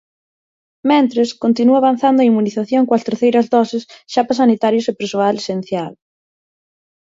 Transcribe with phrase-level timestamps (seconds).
[0.91, 5.91] Mentres, continúa avanzando a inmunización coas terceiras doses xa para sanitarios e persoal esencial.